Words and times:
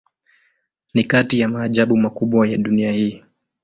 Ni 0.93 1.03
kati 1.03 1.39
ya 1.39 1.47
maajabu 1.49 1.97
makubwa 1.97 2.47
ya 2.47 2.57
dunia 2.57 2.91
hii. 2.91 3.23